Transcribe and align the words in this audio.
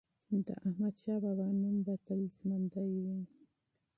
د 0.45 0.47
احمدشاه 0.67 1.19
بابا 1.23 1.47
نوم 1.61 1.77
به 1.85 1.93
تل 2.05 2.19
ژوندی 2.37 2.85
وي. 3.03 3.19